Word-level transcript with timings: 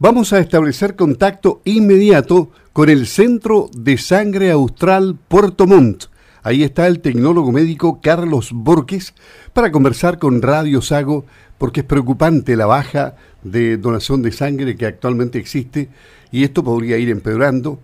Vamos 0.00 0.32
a 0.32 0.38
establecer 0.38 0.94
contacto 0.94 1.60
inmediato 1.64 2.52
con 2.72 2.88
el 2.88 3.08
Centro 3.08 3.68
de 3.76 3.98
Sangre 3.98 4.52
Austral 4.52 5.18
Puerto 5.26 5.66
Montt. 5.66 6.04
Ahí 6.44 6.62
está 6.62 6.86
el 6.86 7.00
tecnólogo 7.00 7.50
médico 7.50 7.98
Carlos 8.00 8.50
Borges 8.52 9.12
para 9.52 9.72
conversar 9.72 10.20
con 10.20 10.40
Radio 10.40 10.82
Sago 10.82 11.26
porque 11.58 11.80
es 11.80 11.86
preocupante 11.86 12.54
la 12.54 12.66
baja 12.66 13.16
de 13.42 13.76
donación 13.76 14.22
de 14.22 14.30
sangre 14.30 14.76
que 14.76 14.86
actualmente 14.86 15.40
existe 15.40 15.88
y 16.30 16.44
esto 16.44 16.62
podría 16.62 16.96
ir 16.96 17.10
empeorando 17.10 17.80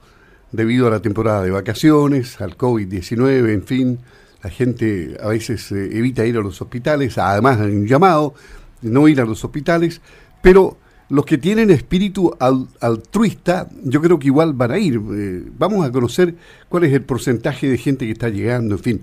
debido 0.53 0.87
a 0.87 0.91
la 0.91 1.03
temporada 1.03 1.43
de 1.43 1.51
vacaciones, 1.51 2.41
al 2.41 2.57
COVID-19, 2.57 3.53
en 3.53 3.65
fin. 3.65 3.99
La 4.41 4.51
gente 4.51 5.17
a 5.21 5.27
veces 5.27 5.73
eh, 5.73 5.99
evita 5.99 6.25
ir 6.25 6.37
a 6.37 6.43
los 6.43 6.62
hospitales, 6.62 7.19
además 7.19 7.59
hay 7.59 7.73
un 7.73 7.89
llamado, 7.89 8.35
no 8.83 9.09
ir 9.09 9.21
a 9.21 9.25
los 9.25 9.45
hospitales, 9.45 10.01
pero 10.43 10.79
los 11.09 11.25
que 11.27 11.39
tienen 11.39 11.71
espíritu 11.71 12.34
altruista, 12.80 13.68
yo 13.82 14.00
creo 14.00 14.18
que 14.18 14.29
igual 14.29 14.53
van 14.54 14.71
a 14.72 14.79
ir. 14.79 14.94
Eh, 14.94 15.43
vamos 15.58 15.86
a 15.86 15.93
conocer 15.93 16.35
cuál 16.68 16.85
es 16.85 16.93
el 16.93 17.03
porcentaje 17.03 17.68
de 17.68 17.79
gente 17.79 18.07
que 18.07 18.13
está 18.13 18.29
llegando, 18.29 18.77
en 18.77 18.80
fin. 18.80 19.03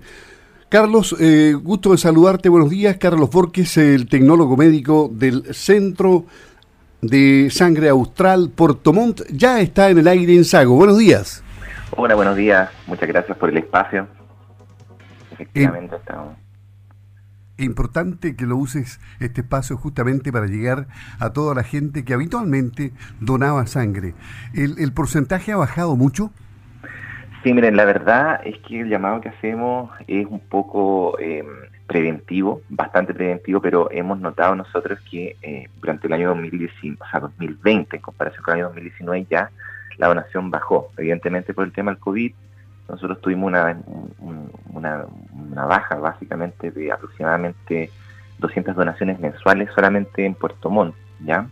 Carlos, 0.68 1.14
eh, 1.20 1.54
gusto 1.54 1.92
de 1.92 1.98
saludarte, 1.98 2.48
buenos 2.48 2.70
días. 2.70 2.96
Carlos 2.96 3.30
Borges, 3.30 3.76
el 3.76 4.08
tecnólogo 4.08 4.56
médico 4.56 5.10
del 5.12 5.54
Centro 5.54 6.24
de 7.02 7.48
Sangre 7.50 7.88
Austral 7.90 8.50
Portomont, 8.50 9.20
ya 9.30 9.60
está 9.60 9.90
en 9.90 9.98
el 9.98 10.08
aire 10.08 10.34
en 10.34 10.44
Sago. 10.44 10.76
Buenos 10.76 10.98
días. 10.98 11.42
Hola, 11.94 12.14
buenos 12.14 12.36
días. 12.36 12.70
Muchas 12.86 13.08
gracias 13.08 13.36
por 13.36 13.50
el 13.50 13.58
espacio. 13.58 14.06
Efectivamente, 15.32 15.96
estamos 15.96 16.36
importante 17.58 18.36
que 18.36 18.46
lo 18.46 18.56
uses 18.56 19.00
este 19.20 19.42
espacio 19.42 19.76
justamente 19.76 20.32
para 20.32 20.46
llegar 20.46 20.86
a 21.18 21.32
toda 21.32 21.54
la 21.54 21.62
gente 21.62 22.04
que 22.04 22.14
habitualmente 22.14 22.92
donaba 23.20 23.66
sangre. 23.66 24.14
¿El, 24.54 24.92
porcentaje 24.92 25.52
ha 25.52 25.56
bajado 25.56 25.96
mucho? 25.96 26.30
Sí, 27.42 27.52
miren, 27.52 27.76
la 27.76 27.84
verdad 27.84 28.40
es 28.44 28.58
que 28.60 28.80
el 28.80 28.88
llamado 28.88 29.20
que 29.20 29.28
hacemos 29.28 29.90
es 30.06 30.26
un 30.26 30.40
poco 30.40 31.18
em, 31.18 31.46
preventivo, 31.86 32.62
bastante 32.68 33.12
preventivo, 33.12 33.60
pero 33.60 33.90
hemos 33.90 34.20
notado 34.20 34.54
nosotros 34.54 35.00
que 35.10 35.36
eh, 35.42 35.68
durante 35.80 36.06
el 36.06 36.12
año 36.12 36.28
2019, 36.28 36.98
o 37.00 37.10
sea, 37.10 37.20
2020, 37.20 37.96
en 37.96 38.02
comparación 38.02 38.44
con 38.44 38.54
el 38.54 38.60
año 38.60 38.68
2019, 38.68 39.26
ya 39.28 39.50
la 39.98 40.08
donación 40.08 40.50
bajó. 40.50 40.90
Evidentemente 40.96 41.52
por 41.52 41.64
el 41.64 41.72
tema 41.72 41.90
del 41.90 42.00
COVID, 42.00 42.32
nosotros 42.92 43.22
tuvimos 43.22 43.50
una, 44.70 45.06
baja 45.66 45.96
básicamente 45.96 46.70
de 46.70 46.92
aproximadamente 46.92 47.90
200 48.38 48.76
donaciones 48.76 49.18
mensuales 49.18 49.70
solamente 49.74 50.26
en 50.26 50.34
Puerto 50.34 50.68
Montt, 50.68 50.94
¿ya? 51.20 51.46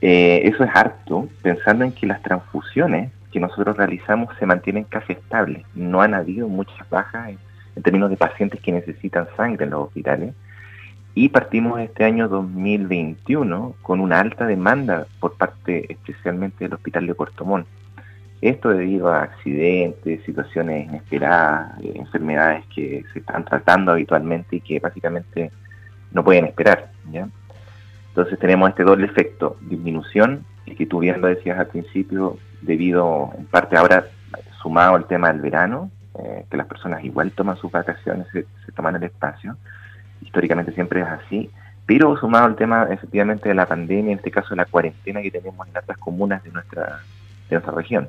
Eh, 0.00 0.42
eso 0.44 0.62
es 0.62 0.70
harto, 0.72 1.28
pensando 1.42 1.84
en 1.84 1.90
que 1.90 2.06
las 2.06 2.22
transfusiones 2.22 3.10
que 3.32 3.40
nosotros 3.40 3.76
realizamos 3.76 4.36
se 4.38 4.46
mantienen 4.46 4.84
casi 4.84 5.14
estables. 5.14 5.64
No 5.74 6.00
han 6.00 6.14
habido 6.14 6.46
muchas 6.46 6.88
bajas 6.88 7.32
en 7.74 7.82
términos 7.82 8.08
de 8.10 8.16
pacientes 8.16 8.60
que 8.60 8.70
necesitan 8.70 9.26
sangre 9.36 9.64
en 9.64 9.70
los 9.70 9.86
hospitales. 9.86 10.32
Y 11.14 11.30
partimos 11.30 11.80
este 11.80 12.04
año 12.04 12.28
2021 12.28 13.74
con 13.82 13.98
una 13.98 14.20
alta 14.20 14.46
demanda 14.46 15.06
por 15.18 15.36
parte 15.36 15.92
especialmente 15.92 16.64
del 16.64 16.74
Hospital 16.74 17.06
de 17.08 17.14
Puerto 17.16 17.44
Montt. 17.44 17.66
Esto 18.46 18.68
debido 18.68 19.08
a 19.08 19.24
accidentes, 19.24 20.22
situaciones 20.24 20.86
inesperadas, 20.86 21.80
eh, 21.82 21.94
enfermedades 21.96 22.64
que 22.72 23.04
se 23.12 23.18
están 23.18 23.44
tratando 23.44 23.90
habitualmente 23.90 24.54
y 24.54 24.60
que 24.60 24.78
básicamente 24.78 25.50
no 26.12 26.22
pueden 26.22 26.44
esperar. 26.44 26.92
¿ya? 27.10 27.28
Entonces 28.10 28.38
tenemos 28.38 28.68
este 28.68 28.84
doble 28.84 29.06
efecto, 29.06 29.56
disminución, 29.62 30.44
y 30.64 30.76
que 30.76 30.86
tú 30.86 31.00
bien 31.00 31.20
lo 31.20 31.26
decías 31.26 31.58
al 31.58 31.66
principio, 31.66 32.38
debido 32.62 33.32
en 33.36 33.46
parte 33.46 33.76
ahora 33.76 34.06
sumado 34.62 34.94
al 34.94 35.08
tema 35.08 35.32
del 35.32 35.40
verano, 35.40 35.90
eh, 36.16 36.44
que 36.48 36.56
las 36.56 36.68
personas 36.68 37.02
igual 37.02 37.32
toman 37.32 37.56
sus 37.56 37.72
vacaciones, 37.72 38.28
se, 38.32 38.46
toman 38.76 38.94
el 38.94 39.02
espacio, 39.02 39.56
históricamente 40.22 40.70
siempre 40.70 41.00
es 41.00 41.08
así, 41.08 41.50
pero 41.84 42.16
sumado 42.16 42.44
al 42.44 42.54
tema 42.54 42.86
efectivamente 42.92 43.48
de 43.48 43.56
la 43.56 43.66
pandemia, 43.66 44.12
en 44.12 44.18
este 44.18 44.30
caso 44.30 44.50
de 44.50 44.56
la 44.56 44.66
cuarentena 44.66 45.20
que 45.20 45.32
tenemos 45.32 45.66
en 45.66 45.76
otras 45.76 45.98
comunas 45.98 46.44
de 46.44 46.52
nuestra 46.52 47.00
de 47.48 47.56
nuestra 47.56 47.72
región. 47.72 48.08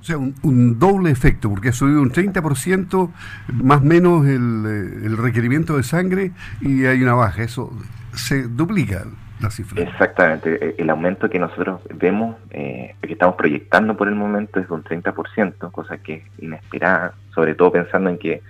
O 0.00 0.04
sea, 0.04 0.18
un, 0.18 0.78
doble 0.80 1.10
efecto, 1.10 1.48
porque 1.48 1.68
ha 1.68 1.72
subido 1.72 2.02
un 2.02 2.10
30% 2.10 3.10
más 3.52 3.80
o 3.80 3.84
menos 3.84 4.26
el, 4.26 4.64
eh, 4.66 5.06
el, 5.06 5.16
requerimiento 5.16 5.76
de 5.76 5.84
sangre 5.84 6.32
y 6.60 6.86
hay 6.86 7.00
una 7.02 7.14
baja. 7.14 7.44
Eso 7.44 7.72
se 8.12 8.42
duplica 8.48 9.04
la 9.40 9.50
cifra. 9.50 9.80
Exactamente. 9.80 10.58
E, 10.60 10.74
el 10.78 10.90
aumento 10.90 11.30
que 11.30 11.38
nosotros 11.38 11.82
vemos, 11.94 12.36
eh, 12.50 12.96
que 13.00 13.12
estamos 13.12 13.36
proyectando 13.36 13.96
por 13.96 14.08
el 14.08 14.16
momento, 14.16 14.58
es 14.58 14.66
de 14.66 14.74
un 14.74 14.82
30%, 14.82 15.70
cosa 15.70 15.98
que 15.98 16.14
es 16.14 16.24
inesperada, 16.38 17.14
sobre 17.32 17.54
todo 17.54 17.70
pensando 17.70 18.10
en 18.10 18.18
que 18.18 18.42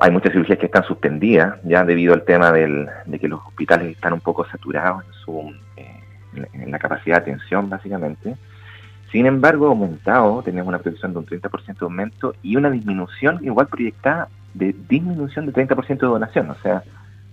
hay 0.00 0.10
muchas 0.10 0.32
cirugías 0.32 0.58
que 0.58 0.66
están 0.66 0.82
suspendidas 0.84 1.60
ya 1.62 1.84
debido 1.84 2.12
al 2.12 2.24
tema 2.24 2.50
del, 2.50 2.88
de 3.06 3.18
que 3.20 3.28
los 3.28 3.40
hospitales 3.46 3.94
están 3.94 4.14
un 4.14 4.20
poco 4.20 4.44
saturados 4.46 5.04
en 5.04 5.12
su 5.12 5.54
en 6.34 6.70
la 6.70 6.78
capacidad 6.78 7.16
de 7.16 7.32
atención 7.32 7.68
básicamente. 7.68 8.36
Sin 9.10 9.26
embargo, 9.26 9.66
aumentado, 9.66 10.42
tenemos 10.42 10.68
una 10.68 10.78
predicción 10.78 11.12
de 11.12 11.18
un 11.18 11.26
30% 11.26 11.78
de 11.78 11.84
aumento 11.84 12.34
y 12.42 12.56
una 12.56 12.70
disminución 12.70 13.40
igual 13.42 13.66
proyectada 13.66 14.28
de 14.54 14.74
disminución 14.88 15.46
de 15.46 15.52
30% 15.52 15.86
de 15.86 16.06
donación, 16.06 16.50
o 16.50 16.54
sea, 16.56 16.82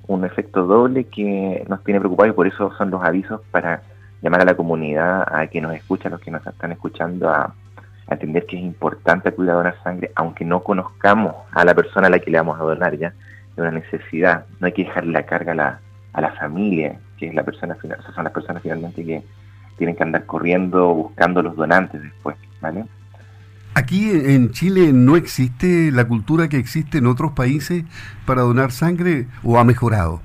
un 0.08 0.26
efecto 0.26 0.66
doble 0.66 1.04
que 1.06 1.66
nos 1.68 1.84
tiene 1.84 2.00
preocupados 2.00 2.34
y 2.34 2.36
por 2.36 2.48
eso 2.48 2.72
son 2.78 2.90
los 2.90 3.04
avisos 3.04 3.42
para 3.52 3.82
llamar 4.22 4.42
a 4.42 4.46
la 4.46 4.56
comunidad, 4.56 5.24
a 5.32 5.48
que 5.48 5.62
nos 5.62 5.76
escuchan, 5.76 6.14
a 6.14 6.16
los 6.16 6.22
que 6.22 6.32
nos 6.32 6.46
están 6.46 6.72
escuchando, 6.72 7.30
a, 7.30 7.54
a 8.08 8.14
entender 8.14 8.46
que 8.46 8.58
es 8.58 8.64
importante 8.64 9.30
acudir 9.30 9.52
a 9.52 9.56
donar 9.56 9.76
sangre, 9.84 10.12
aunque 10.16 10.46
no 10.46 10.64
conozcamos 10.64 11.36
a 11.52 11.64
la 11.66 11.76
persona 11.76 12.08
a 12.08 12.10
la 12.10 12.20
que 12.20 12.32
le 12.32 12.38
vamos 12.38 12.60
a 12.60 12.64
donar 12.64 12.98
ya, 12.98 13.08
es 13.08 13.58
una 13.58 13.72
necesidad, 13.72 14.46
no 14.60 14.68
hay 14.68 14.74
que 14.74 14.86
dejarle 14.86 15.12
la 15.12 15.24
carga 15.24 15.52
a 15.52 15.56
la, 15.56 15.80
a 16.14 16.22
la 16.22 16.32
familia, 16.34 17.00
que 17.18 17.28
es 17.28 17.36
la 17.36 17.44
persona 17.44 17.76
final, 17.76 18.00
son 18.14 18.24
las 18.24 18.34
personas 18.34 18.64
finalmente 18.64 19.04
que 19.04 19.24
tienen 19.78 19.96
que 19.96 20.04
andar 20.04 20.26
corriendo 20.26 20.94
buscando 20.94 21.42
los 21.42 21.56
donantes 21.56 22.02
después, 22.02 22.36
¿vale? 22.62 22.86
Aquí 23.76 24.10
en 24.10 24.52
Chile 24.52 24.92
no 24.92 25.16
existe 25.16 25.92
la 25.92 26.08
cultura 26.08 26.48
que 26.48 26.58
existe 26.58 26.98
en 26.98 27.06
otros 27.06 27.34
países 27.34 27.84
para 28.26 28.42
donar 28.42 28.72
sangre 28.72 29.28
o 29.44 29.60
ha 29.60 29.64
mejorado. 29.64 30.22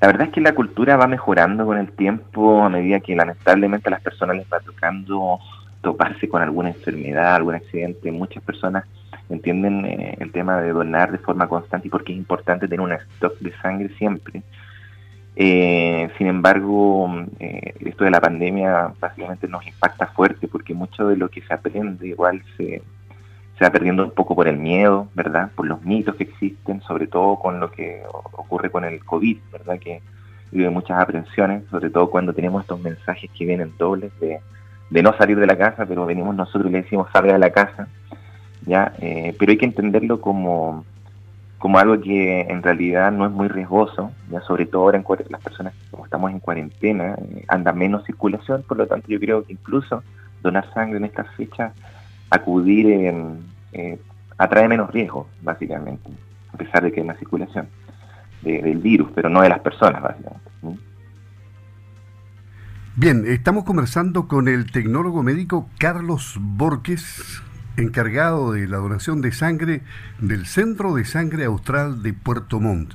La 0.00 0.06
verdad 0.06 0.28
es 0.28 0.32
que 0.32 0.40
la 0.40 0.54
cultura 0.54 0.96
va 0.96 1.06
mejorando 1.06 1.66
con 1.66 1.76
el 1.76 1.90
tiempo 1.90 2.62
a 2.64 2.70
medida 2.70 3.00
que 3.00 3.14
lamentablemente 3.14 3.88
a 3.88 3.90
las 3.90 4.00
personas 4.00 4.36
les 4.36 4.46
va 4.46 4.60
tocando 4.60 5.38
toparse 5.82 6.28
con 6.28 6.40
alguna 6.40 6.70
enfermedad, 6.70 7.34
algún 7.34 7.56
accidente. 7.56 8.10
Muchas 8.12 8.42
personas 8.42 8.84
entienden 9.28 9.84
eh, 9.84 10.16
el 10.20 10.32
tema 10.32 10.60
de 10.60 10.72
donar 10.72 11.12
de 11.12 11.18
forma 11.18 11.48
constante 11.48 11.88
y 11.88 11.90
porque 11.90 12.12
es 12.12 12.18
importante 12.18 12.66
tener 12.68 12.80
un 12.80 12.92
stock 12.92 13.38
de 13.40 13.52
sangre 13.60 13.90
siempre. 13.98 14.42
Eh, 15.40 16.10
sin 16.18 16.26
embargo, 16.26 17.08
eh, 17.38 17.72
esto 17.78 18.02
de 18.02 18.10
la 18.10 18.20
pandemia 18.20 18.92
básicamente 18.98 19.46
nos 19.46 19.64
impacta 19.64 20.08
fuerte 20.08 20.48
porque 20.48 20.74
mucho 20.74 21.06
de 21.06 21.16
lo 21.16 21.28
que 21.28 21.42
se 21.42 21.54
aprende 21.54 22.08
igual 22.08 22.42
se, 22.56 22.82
se 23.56 23.64
va 23.64 23.70
perdiendo 23.70 24.02
un 24.02 24.10
poco 24.10 24.34
por 24.34 24.48
el 24.48 24.56
miedo, 24.56 25.06
¿verdad? 25.14 25.52
Por 25.54 25.68
los 25.68 25.80
mitos 25.84 26.16
que 26.16 26.24
existen, 26.24 26.80
sobre 26.80 27.06
todo 27.06 27.36
con 27.36 27.60
lo 27.60 27.70
que 27.70 28.02
ocurre 28.32 28.68
con 28.70 28.84
el 28.84 29.04
COVID, 29.04 29.38
¿verdad? 29.52 29.78
Que 29.78 30.02
vive 30.50 30.70
muchas 30.70 31.00
aprensiones, 31.00 31.62
sobre 31.70 31.90
todo 31.90 32.10
cuando 32.10 32.32
tenemos 32.32 32.62
estos 32.62 32.80
mensajes 32.80 33.30
que 33.30 33.44
vienen 33.44 33.72
dobles 33.78 34.10
de, 34.18 34.40
de 34.90 35.02
no 35.04 35.16
salir 35.16 35.38
de 35.38 35.46
la 35.46 35.56
casa, 35.56 35.86
pero 35.86 36.04
venimos 36.04 36.34
nosotros 36.34 36.66
y 36.66 36.72
le 36.72 36.82
decimos 36.82 37.06
salga 37.12 37.34
de 37.34 37.38
la 37.38 37.50
casa, 37.50 37.86
¿ya? 38.66 38.92
Eh, 38.98 39.36
pero 39.38 39.52
hay 39.52 39.58
que 39.58 39.66
entenderlo 39.66 40.20
como 40.20 40.84
como 41.58 41.78
algo 41.78 42.00
que 42.00 42.42
en 42.42 42.62
realidad 42.62 43.10
no 43.10 43.26
es 43.26 43.32
muy 43.32 43.48
riesgoso, 43.48 44.12
ya 44.30 44.40
sobre 44.42 44.66
todo 44.66 44.82
ahora 44.82 44.98
en 44.98 45.04
las 45.28 45.42
personas 45.42 45.74
como 45.90 46.04
estamos 46.04 46.30
en 46.30 46.38
cuarentena, 46.38 47.14
eh, 47.18 47.44
anda 47.48 47.72
menos 47.72 48.04
circulación, 48.04 48.62
por 48.62 48.76
lo 48.76 48.86
tanto 48.86 49.08
yo 49.08 49.18
creo 49.18 49.44
que 49.44 49.52
incluso 49.52 50.02
donar 50.42 50.72
sangre 50.72 50.98
en 50.98 51.04
estas 51.04 51.28
fechas, 51.34 51.72
acudir 52.30 52.86
en, 52.86 53.40
eh, 53.72 53.98
atrae 54.36 54.68
menos 54.68 54.90
riesgo, 54.90 55.26
básicamente, 55.42 56.10
a 56.52 56.56
pesar 56.56 56.84
de 56.84 56.92
que 56.92 57.00
hay 57.00 57.04
una 57.04 57.18
circulación 57.18 57.68
del 58.42 58.78
virus, 58.78 59.10
pero 59.14 59.28
no 59.28 59.42
de 59.42 59.48
las 59.48 59.58
personas, 59.58 60.00
básicamente. 60.00 60.48
Bien, 62.94 63.24
estamos 63.26 63.64
conversando 63.64 64.26
con 64.26 64.48
el 64.48 64.70
tecnólogo 64.70 65.22
médico 65.22 65.68
Carlos 65.78 66.36
Borges, 66.40 67.42
encargado 67.78 68.52
de 68.52 68.66
la 68.68 68.78
donación 68.78 69.20
de 69.20 69.32
sangre 69.32 69.82
del 70.18 70.46
Centro 70.46 70.94
de 70.94 71.04
Sangre 71.04 71.44
Austral 71.44 72.02
de 72.02 72.12
Puerto 72.12 72.60
Montt. 72.60 72.92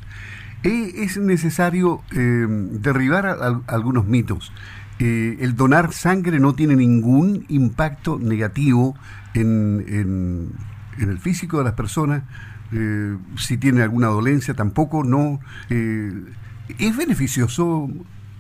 E, 0.64 1.04
es 1.04 1.18
necesario 1.18 2.02
eh, 2.16 2.46
derribar 2.48 3.38
algunos 3.68 4.06
mitos. 4.06 4.54
Eh, 5.00 5.38
el 5.42 5.56
donar 5.56 5.92
sangre 5.92 6.40
no 6.40 6.54
tiene 6.54 6.76
ningún 6.76 7.46
impacto 7.50 8.20
negativo 8.20 8.96
en, 9.34 10.54
el 11.00 11.20
físico 11.20 11.58
de 11.58 11.64
las 11.64 11.74
personas. 11.74 12.24
Eh, 12.72 13.18
si 13.38 13.58
tiene 13.58 13.82
alguna 13.82 14.08
dolencia, 14.08 14.54
tampoco 14.54 15.04
no. 15.04 15.40
¿Es 15.70 16.98
beneficioso 16.98 17.90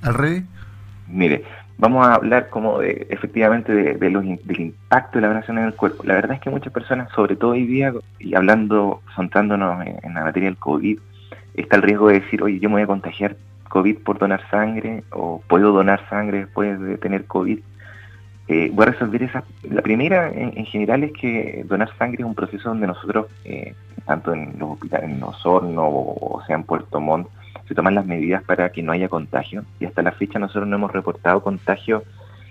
al 0.02 0.14
revés? 0.14 0.44
Mire, 1.08 1.44
vamos 1.78 2.06
a 2.06 2.16
hablar 2.16 2.50
como 2.50 2.80
de, 2.80 3.08
efectivamente 3.10 3.74
de, 3.74 3.96
del 3.96 4.60
impacto 4.60 5.18
de 5.18 5.22
la 5.22 5.28
donación 5.30 5.58
en 5.58 5.66
el 5.66 5.76
cuerpo. 5.76 6.04
La 6.04 6.16
verdad 6.16 6.36
es 6.36 6.42
que 6.42 6.50
muchas 6.50 6.74
personas, 6.74 7.10
sobre 7.14 7.36
todo 7.36 7.52
hoy 7.52 7.66
día, 7.66 7.94
y 8.20 8.36
hablando, 8.36 9.02
centrándonos 9.16 9.86
en, 9.86 10.14
la 10.14 10.24
materia 10.24 10.50
del 10.50 10.58
COVID, 10.58 11.00
está 11.56 11.76
el 11.76 11.82
riesgo 11.82 12.10
de 12.10 12.20
decir, 12.20 12.44
oye, 12.44 12.60
yo 12.60 12.70
me 12.70 12.76
voy 12.76 12.84
a 12.84 12.88
contagiar 12.88 13.36
COVID 13.70 13.98
por 14.00 14.20
donar 14.20 14.42
sangre 14.50 15.04
o 15.12 15.42
puedo 15.48 15.72
donar 15.72 16.08
sangre 16.10 16.40
después 16.40 16.80
de 16.80 16.98
tener 16.98 17.26
COVID. 17.26 17.60
Eh, 18.50 18.70
voy 18.74 18.84
a 18.84 18.92
resolver 18.92 19.24
esa. 19.24 19.44
La 19.64 19.82
primera, 19.82 20.30
en, 20.30 20.66
general, 20.66 21.04
es 21.04 21.14
que 21.14 21.64
donar 21.68 21.90
sangre 21.98 22.20
es 22.20 22.26
un 22.26 22.36
proceso 22.36 22.70
donde 22.70 22.88
nosotros, 22.88 23.28
eh, 23.46 23.74
tanto 24.06 24.34
en 24.34 24.60
los 24.60 24.72
hospitales, 24.72 25.10
en 25.10 25.24
Osorno 25.24 25.88
o, 25.88 26.38
o 26.38 26.46
sea 26.46 26.56
en 26.58 26.64
Puerto 26.64 27.00
Montt, 27.00 27.30
se 27.68 27.76
toman 27.76 27.96
las 27.96 28.06
medidas 28.06 28.44
para 28.44 28.72
que 28.72 28.84
no 28.84 28.92
haya 28.92 29.10
contagio 29.10 29.64
y 29.80 29.86
hasta 29.86 30.02
la 30.02 30.12
fecha 30.12 30.40
nosotros 30.40 30.68
no 30.68 30.76
hemos 30.76 30.92
reportado 30.92 31.42
contagio 31.44 32.04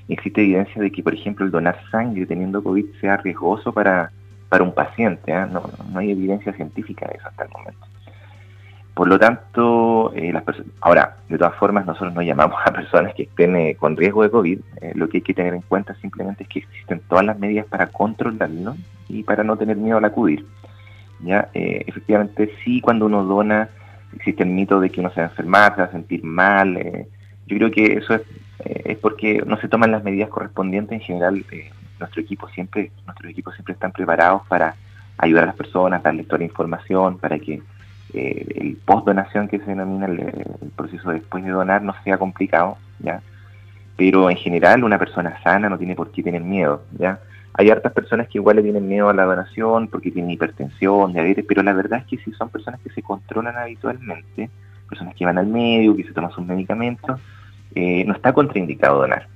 existe 0.09 0.43
evidencia 0.43 0.83
de 0.83 0.91
que, 0.91 1.03
por 1.03 1.15
ejemplo, 1.15 1.45
el 1.45 1.53
donar 1.53 1.79
sangre 1.91 2.27
teniendo 2.27 2.63
COVID 2.63 2.85
sea 3.01 3.17
riesgoso 3.19 3.73
para, 3.73 4.11
para 4.49 4.65
un 4.65 4.75
paciente. 4.75 5.33
¿eh? 5.33 5.47
No, 5.51 5.63
no 5.93 5.99
hay 5.99 6.11
evidencia 6.11 6.53
científica 6.53 7.07
de 7.07 7.17
eso 7.17 7.29
hasta 7.29 7.45
el 7.45 7.51
momento. 7.51 7.87
Por 8.95 9.09
lo 9.09 9.19
tanto, 9.19 10.13
eh, 10.15 10.33
las 10.33 10.45
ahora, 10.83 11.17
de 11.29 11.39
todas 11.39 11.55
formas, 11.57 11.87
nosotros 11.87 12.13
no 12.13 12.21
llamamos 12.21 12.59
a 12.63 12.73
personas 12.73 13.15
que 13.15 13.23
estén 13.23 13.57
eh, 13.57 13.75
con 13.75 13.97
riesgo 13.97 14.23
de 14.23 14.31
COVID. 14.31 14.61
Eh, 14.83 14.93
lo 14.95 15.09
que 15.09 15.19
hay 15.19 15.23
que 15.23 15.33
tener 15.33 15.55
en 15.55 15.63
cuenta 15.63 15.95
simplemente 15.95 16.43
es 16.43 16.49
que 16.51 16.59
existen 16.59 17.01
todas 17.09 17.25
las 17.25 17.39
medidas 17.39 17.65
para 17.67 17.87
controlarlo 17.87 18.77
y 19.09 19.23
para 19.23 19.45
no 19.45 19.57
tener 19.57 19.77
miedo 19.79 19.97
al 19.97 20.05
acudir. 20.05 20.45
¿ya? 21.21 21.49
efectivamente, 21.55 22.53
sí, 22.65 22.81
cuando 22.81 23.07
uno 23.07 23.25
dona, 23.25 23.69
existe 24.15 24.43
el 24.43 24.51
mito 24.51 24.81
de 24.81 24.91
que 24.91 25.01
uno 25.01 25.11
se 25.11 25.21
va 25.21 25.27
a 25.27 25.31
enfermar, 25.31 25.75
se 25.75 25.83
va 25.83 25.87
a 25.89 25.93
sentir 25.93 26.25
mal. 26.25 26.79
yo 27.47 27.57
creo 27.57 27.71
que 27.71 27.95
eso 27.95 28.15
es, 28.15 28.23
es 28.65 28.99
porque 28.99 29.43
no 29.47 29.59
se 29.59 29.69
toman 29.69 29.91
las 29.91 30.05
medidas 30.05 30.29
correspondientes. 30.29 31.01
En 31.01 31.05
general, 31.05 31.45
nuestro 31.99 32.21
equipo 32.21 32.49
siempre, 32.49 32.91
nuestros 33.07 33.31
equipos 33.31 33.55
siempre 33.55 33.75
están 33.75 33.93
preparados 33.93 34.43
para 34.49 34.75
ayudar 35.19 35.45
a 35.45 35.47
las 35.49 35.57
personas, 35.57 36.03
darles 36.03 36.27
toda 36.27 36.39
la 36.39 36.45
información, 36.45 37.19
para 37.19 37.39
que 37.39 37.63
eh, 38.13 38.47
el 38.57 38.77
post-donación 38.85 39.49
que 39.49 39.59
se 39.59 39.67
denomina 39.67 40.07
el, 40.07 40.33
proceso 40.77 41.11
después 41.11 41.45
de 41.45 41.51
donar 41.51 41.83
no 41.83 41.95
sea 42.05 42.19
complicado, 42.19 42.77
¿ya? 42.99 43.23
Pero 43.97 44.31
en 44.31 44.37
general 44.37 44.85
una 44.85 44.99
persona 44.99 45.41
sana 45.43 45.69
no 45.69 45.79
tiene 45.79 45.95
por 45.95 46.11
qué 46.11 46.23
tener 46.23 46.43
miedo, 46.43 46.83
¿ya? 46.99 47.21
Hay 47.55 47.71
hartas 47.71 47.93
personas 47.93 48.29
que 48.29 48.39
igual 48.39 48.57
le 48.57 48.63
tienen 48.63 48.89
miedo 48.89 49.09
a 49.09 49.15
la 49.15 49.25
donación 49.25 49.89
porque 49.89 50.11
tienen 50.11 50.31
hipertensión, 50.31 51.13
diabetes, 51.13 51.45
pero 51.47 51.63
la 51.63 51.75
verdad 51.75 52.01
es 52.01 52.07
que 52.07 52.19
si 52.25 52.33
son 52.33 52.49
personas 52.49 52.81
que 52.81 52.91
se 52.91 53.03
controlan 53.03 53.57
habitualmente, 53.57 54.49
personas 54.89 55.15
que 55.15 55.27
van 55.27 55.39
al 55.39 55.47
médico, 55.47 55.97
que 55.97 56.05
se 56.05 56.13
toman 56.13 56.31
sus 56.33 56.47
medicamentos, 56.47 57.21
eh, 57.75 58.05
no 58.07 58.15
está 58.15 58.33
contraindicado 58.33 59.01
donar. 59.01 59.27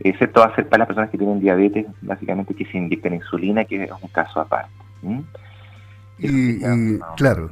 Excepto 0.00 0.42
ser 0.54 0.68
para 0.68 0.80
las 0.80 0.88
personas 0.88 1.10
que 1.10 1.18
tienen 1.18 1.40
diabetes, 1.40 1.86
básicamente 2.00 2.54
que 2.54 2.64
se 2.66 2.78
inyectan 2.78 3.14
insulina, 3.14 3.64
que 3.64 3.84
es 3.84 3.90
un 3.90 4.08
caso 4.08 4.40
aparte. 4.40 4.72
Y, 6.18 6.58
claro, 7.16 7.50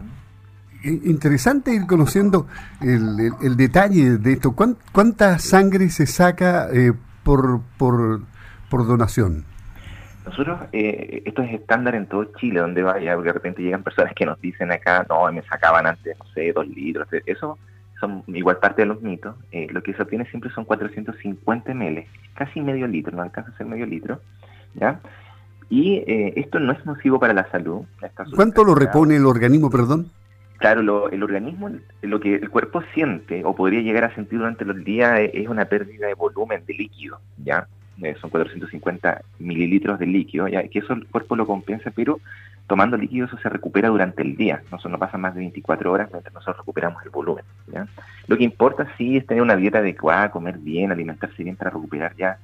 interesante 0.83 1.73
ir 1.73 1.87
conociendo 1.87 2.49
el, 2.81 3.57
detalle 3.57 4.19
de 4.19 4.33
esto. 4.33 4.53
¿Cuánta 4.53 5.39
sangre 5.39 5.91
se 5.91 6.07
saca 6.07 6.69
eh, 6.73 6.93
por, 7.23 7.61
por, 7.79 8.23
por 8.69 8.87
donación? 8.87 9.45
Nosotros, 10.25 10.61
eh, 10.73 11.23
esto 11.25 11.43
es 11.43 11.55
estándar 11.55 11.95
en 11.95 12.07
todo 12.07 12.25
Chile, 12.37 12.61
donde 12.61 12.83
vaya, 12.83 13.15
porque 13.15 13.29
de 13.29 13.33
repente 13.33 13.63
llegan 13.63 13.83
personas 13.83 14.13
que 14.15 14.27
nos 14.27 14.41
dicen 14.41 14.71
acá, 14.71 15.07
no, 15.09 15.31
me 15.33 15.43
sacaban 15.43 15.87
antes, 15.87 16.19
no 16.19 16.25
sé, 16.33 16.53
dos 16.53 16.69
litros. 16.69 17.09
Eso 17.27 17.59
son 17.99 18.23
igual 18.29 18.59
parte 18.59 18.83
de 18.83 18.87
los 18.87 19.01
mitos. 19.03 19.37
Eh, 19.51 19.67
lo 19.71 19.83
que 19.83 19.95
se 19.95 20.03
obtiene 20.03 20.27
siempre 20.27 20.51
son 20.51 20.65
450 20.65 21.75
ml, 21.75 22.05
casi 22.35 22.61
medio 22.61 22.87
litro, 22.87 23.17
no 23.17 23.23
alcanza 23.23 23.51
a 23.51 23.57
ser 23.57 23.67
medio 23.67 23.87
litro, 23.87 24.21
¿ya? 24.75 25.01
Y 25.69 26.03
esto 26.07 26.59
no 26.59 26.73
es 26.73 26.85
nocivo 26.85 27.21
para 27.21 27.33
la 27.33 27.49
salud. 27.49 27.83
¿Cuánto 28.35 28.65
lo 28.65 28.75
repone 28.75 29.15
el 29.15 29.25
organismo, 29.25 29.71
perdón? 29.71 30.11
Claro, 30.61 31.09
el 31.09 31.23
organismo, 31.23 31.71
lo 32.03 32.21
que 32.21 32.35
el 32.35 32.51
cuerpo 32.51 32.83
siente 32.93 33.43
o 33.47 33.55
podría 33.55 33.81
llegar 33.81 34.05
a 34.05 34.15
sentir 34.15 34.41
durante 34.41 34.67
los 34.67 34.85
días 34.85 35.19
es, 35.33 35.49
una 35.49 35.65
pérdida 35.65 36.07
de 36.07 36.13
volumen 36.13 36.63
de 36.67 36.75
líquido, 36.75 37.19
¿ya? 37.43 37.67
Eh, 38.03 38.17
son 38.21 38.31
450 38.31 39.23
mililitros 39.39 39.99
de 39.99 40.07
líquido, 40.07 40.49
¿ya? 40.49 40.63
Que 40.69 40.79
eso 40.81 40.93
el 40.95 41.07
cuerpo 41.07 41.37
lo 41.37 41.47
compensa, 41.47 41.91
pero 41.95 42.21
tomando 42.67 42.97
líquido 42.97 43.27
eso 43.27 43.37
se 43.39 43.49
recupera 43.49 43.89
durante 43.89 44.23
el 44.23 44.37
día, 44.37 44.63
no, 44.71 44.79
no 44.91 44.99
pasa 44.99 45.19
más 45.19 45.35
de 45.35 45.41
24 45.41 45.91
horas 45.93 46.09
mientras 46.13 46.33
nosotros 46.33 46.59
recuperamos 46.59 47.03
el 47.05 47.11
volumen, 47.11 47.45
¿ya? 47.73 47.87
Lo 48.27 48.37
que 48.37 48.45
importa 48.45 48.87
sí 48.97 49.17
es 49.17 49.27
tener 49.27 49.43
una 49.43 49.57
dieta 49.57 49.79
adecuada, 49.79 50.31
comer 50.31 50.59
bien, 50.59 50.93
alimentarse 50.93 51.43
bien 51.43 51.57
para 51.57 51.71
recuperar 51.71 52.15
ya 52.17 52.39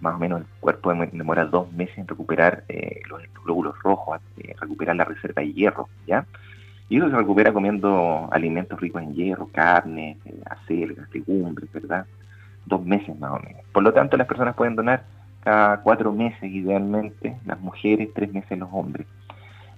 más 0.00 0.14
o 0.14 0.18
menos 0.18 0.40
el 0.40 0.46
cuerpo 0.60 0.94
demora 0.94 1.44
dos 1.44 1.72
meses 1.72 1.98
en 1.98 2.06
recuperar 2.06 2.64
eh, 2.68 3.00
los 3.08 3.20
glóbulos 3.44 3.78
rojos, 3.82 4.20
eh, 4.38 4.54
recuperar 4.60 4.96
la 4.96 5.04
reserva 5.04 5.42
de 5.42 5.52
hierro, 5.52 5.88
¿ya? 6.06 6.24
Y 6.88 6.96
eso 6.96 7.10
se 7.10 7.16
recupera 7.16 7.52
comiendo 7.52 8.28
alimentos 8.32 8.80
ricos 8.80 9.02
en 9.02 9.14
hierro, 9.14 9.48
carne, 9.52 10.16
eh, 10.24 10.40
acelgas, 10.46 11.12
legumbres, 11.12 11.70
¿verdad? 11.72 12.06
Dos 12.68 12.84
meses 12.84 13.18
más 13.18 13.32
o 13.32 13.38
menos. 13.38 13.62
Por 13.72 13.82
lo 13.82 13.92
tanto, 13.92 14.16
las 14.16 14.26
personas 14.26 14.54
pueden 14.54 14.76
donar 14.76 15.04
cada 15.42 15.80
cuatro 15.82 16.12
meses 16.12 16.42
idealmente, 16.42 17.36
las 17.46 17.60
mujeres, 17.60 18.10
tres 18.14 18.32
meses 18.32 18.58
los 18.58 18.68
hombres. 18.72 19.06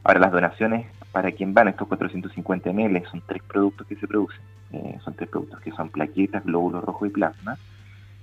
Ahora, 0.03 0.21
las 0.21 0.33
donaciones, 0.33 0.87
¿para 1.13 1.31
quién 1.33 1.55
van 1.55 1.69
estos 1.69 1.87
450 1.89 2.73
ml? 2.73 3.03
Son 3.11 3.23
tres 3.27 3.43
productos 3.43 3.87
que 3.87 3.97
se 3.97 4.07
producen. 4.07 4.41
Eh, 4.73 4.99
son 5.05 5.15
tres 5.15 5.29
productos 5.29 5.61
que 5.61 5.73
son 5.73 5.91
plaquetas, 5.91 6.45
glóbulos 6.45 6.85
rojos 6.85 7.09
y 7.09 7.13
plasma. 7.13 7.59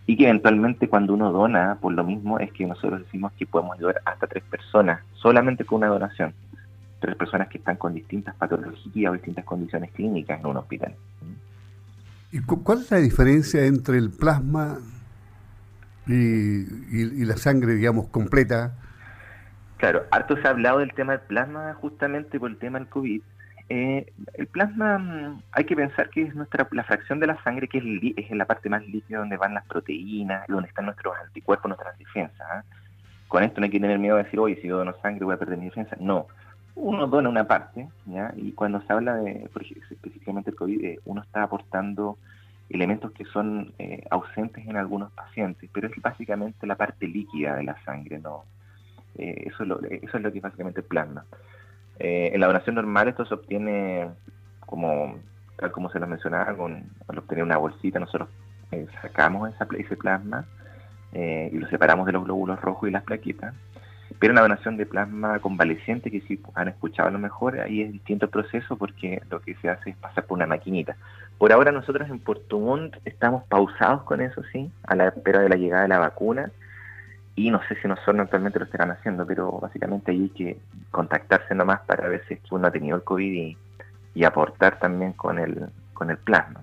Y 0.06 0.16
que 0.18 0.26
eventualmente 0.26 0.88
cuando 0.88 1.14
uno 1.14 1.32
dona, 1.32 1.78
por 1.82 1.94
lo 1.94 2.04
mismo 2.04 2.40
es 2.40 2.52
que 2.52 2.66
nosotros 2.66 3.02
decimos 3.02 3.32
que 3.34 3.46
podemos 3.46 3.78
ayudar 3.78 4.02
hasta 4.06 4.28
tres 4.28 4.44
personas 4.44 5.02
solamente 5.14 5.66
con 5.66 5.78
una 5.78 5.88
donación 5.88 6.34
tres 7.00 7.16
personas 7.16 7.48
que 7.48 7.58
están 7.58 7.78
con 7.78 7.94
distintas 7.94 8.36
patologías 8.36 9.12
o 9.12 9.14
distintas 9.14 9.46
condiciones 9.46 9.92
clínicas 9.92 10.40
en 10.40 10.46
un 10.46 10.58
hospital. 10.58 10.96
¿Y 12.38 12.42
cuál 12.42 12.82
es 12.82 12.92
la 12.92 12.98
diferencia 12.98 13.66
entre 13.66 13.98
el 13.98 14.12
plasma 14.12 14.78
y, 16.06 17.26
la 17.26 17.36
sangre, 17.36 17.74
digamos, 17.74 18.10
completa? 18.10 18.76
Claro, 19.78 20.06
harto 20.12 20.38
se 20.38 20.48
ha 20.48 20.52
hablado 20.52 20.80
del 20.80 20.94
tema 20.94 21.14
del 21.14 21.22
plasma 21.22 21.74
justamente 21.82 22.40
por 22.40 22.52
el 22.52 22.58
tema 22.58 22.78
del 22.78 22.90
COVID. 22.90 23.22
Eh, 23.70 24.14
el 24.36 24.48
plasma, 24.48 25.00
mm, 25.00 25.42
hay 25.52 25.64
que 25.66 25.76
pensar 25.76 26.12
que 26.12 26.24
es 26.24 26.36
nuestra 26.36 26.68
la 26.72 26.84
fracción 26.84 27.20
de 27.20 27.26
la 27.26 27.42
sangre 27.44 27.68
que 27.68 27.80
es, 27.80 28.30
es 28.30 28.38
la 28.38 28.46
parte 28.46 28.70
más 28.70 28.86
líquida 28.88 29.18
donde 29.18 29.36
van 29.38 29.56
las 29.56 29.66
proteínas, 29.66 30.46
donde 30.48 30.70
están 30.70 30.86
nuestros 30.86 31.16
anticuerpos, 31.18 31.70
nuestras 31.70 31.98
defensas. 31.98 32.48
¿ah? 32.52 32.64
Con 33.28 33.44
esto 33.44 33.60
no 33.60 33.66
hay 33.66 33.72
que 33.72 33.80
tener 33.80 33.98
miedo 33.98 34.16
de 34.16 34.26
decir, 34.26 34.40
oye, 34.40 34.60
si 34.62 34.68
yo 34.68 34.78
dono 34.78 34.94
sangre 35.02 35.26
voy 35.26 35.34
a 35.34 35.40
perder 35.40 35.58
mi 35.58 35.66
defensa. 35.66 35.98
No, 36.00 36.28
uno 36.78 37.08
dona 37.08 37.30
una 37.30 37.48
parte, 37.48 37.88
¿ya? 38.06 38.32
y 38.36 38.52
cuando 38.52 38.82
se 38.82 38.94
habla 38.94 39.16
de, 39.16 39.50
específicamente 39.92 40.52
el 40.52 40.56
COVID, 40.56 40.86
eh, 40.86 41.00
uno 41.06 41.22
está 41.22 41.44
aportando 41.44 42.18
elementos 42.70 43.12
que 43.12 43.26
son 43.26 43.74
eh, 43.80 44.06
ausentes 44.12 44.66
en 44.68 44.78
algunos 44.78 45.12
pacientes, 45.12 45.70
pero 45.74 45.88
es 45.88 46.02
básicamente 46.02 46.68
la 46.68 46.76
parte 46.76 47.08
líquida 47.08 47.56
de 47.56 47.64
la 47.64 47.82
sangre, 47.84 48.20
¿no? 48.20 48.44
Eh, 49.18 49.46
eso, 49.48 49.64
es 49.64 49.70
lo, 49.70 49.82
eso 49.82 50.18
es 50.18 50.24
lo 50.24 50.32
que 50.32 50.40
básicamente 50.40 50.84
plasma. 50.84 51.26
en 51.98 52.40
la 52.40 52.48
donación 52.48 52.76
normal 52.76 53.08
esto 53.08 53.26
se 53.26 53.34
obtiene 53.34 54.10
como, 54.60 55.16
tal 55.58 55.72
como 55.72 55.90
se 55.90 56.00
lo 56.00 56.06
mencionaba, 56.06 56.56
con, 56.56 56.84
al 57.08 57.18
obtener 57.18 57.44
una 57.44 57.58
bolsita 57.58 58.00
nosotros 58.00 58.30
sacamos 59.02 59.52
esa, 59.52 59.66
ese 59.78 59.96
plasma 59.96 60.46
y 61.14 61.58
lo 61.58 61.68
separamos 61.70 62.06
de 62.06 62.12
los 62.12 62.26
glóbulos 62.26 62.62
rojos 62.62 62.90
y 62.90 62.92
las 62.92 63.04
plaquetas 63.04 63.56
pero 64.20 64.34
una 64.34 64.42
donación 64.42 64.78
de 64.78 64.86
plasma 64.86 65.40
convaleciente, 65.40 66.10
que 66.10 66.22
si 66.22 66.40
han 66.56 66.70
escuchado 66.70 67.10
a 67.10 67.12
lo 67.12 67.20
mejor, 67.20 67.60
ahí 67.60 67.82
es 67.84 67.92
distinto 67.92 68.26
el 68.26 68.32
proceso 68.32 68.76
porque 68.76 69.22
lo 69.30 69.42
que 69.42 69.56
se 69.56 69.70
hace 69.70 69.92
es 69.92 69.98
pasar 69.98 70.26
por 70.26 70.38
una 70.38 70.48
maquinita. 70.48 70.96
Por 71.38 71.52
ahora 71.54 71.72
nosotros 71.72 72.10
en 72.10 72.20
Puerto 72.20 72.60
Montt 72.60 72.96
estamos 73.06 73.44
pausados 73.44 74.04
con 74.04 74.22
eso, 74.22 74.42
sí, 74.52 74.72
a 74.84 74.96
la 74.96 75.10
espera 75.10 75.42
de 75.42 75.50
la 75.50 75.56
llegada 75.56 75.84
de 75.84 75.90
la 75.90 76.00
vacuna. 76.00 76.52
Y 77.36 77.52
no 77.52 77.62
sé 77.68 77.76
si 77.80 77.88
nosotros 77.88 78.20
actualmente 78.20 78.58
lo 78.58 78.66
estarán 78.66 78.90
haciendo, 78.90 79.28
pero 79.28 79.60
básicamente 79.60 80.12
ahí 80.12 80.24
hay 80.24 80.30
que 80.30 80.60
contactarse 80.90 81.54
nomás 81.54 81.82
para 81.82 82.08
ver 82.08 82.24
si 82.28 82.34
es 82.34 82.40
que 82.40 82.56
uno 82.56 82.68
ha 82.68 82.72
tenido 82.72 82.96
el 82.96 83.04
COVID 83.04 83.56
y, 84.16 84.24
aportar 84.26 84.80
también 84.80 85.14
con 85.14 85.38
el, 85.38 85.68
con 85.94 86.10
el 86.10 86.18
plasma. 86.18 86.62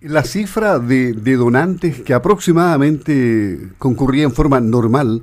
La 0.00 0.24
cifra 0.24 0.80
de, 0.80 1.12
de 1.12 1.36
donantes 1.36 2.00
que 2.00 2.12
aproximadamente 2.12 3.70
concurría 3.78 4.24
en 4.24 4.32
forma 4.32 4.58
normal 4.58 5.22